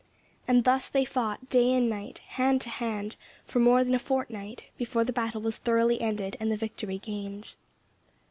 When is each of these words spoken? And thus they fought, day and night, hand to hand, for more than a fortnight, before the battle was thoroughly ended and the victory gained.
And 0.47 0.63
thus 0.63 0.89
they 0.89 1.05
fought, 1.05 1.47
day 1.47 1.71
and 1.73 1.87
night, 1.87 2.17
hand 2.25 2.59
to 2.61 2.69
hand, 2.69 3.17
for 3.45 3.59
more 3.59 3.83
than 3.83 3.93
a 3.93 3.99
fortnight, 3.99 4.63
before 4.75 5.03
the 5.03 5.13
battle 5.13 5.41
was 5.41 5.57
thoroughly 5.57 6.01
ended 6.01 6.35
and 6.39 6.51
the 6.51 6.57
victory 6.57 6.97
gained. 6.97 7.53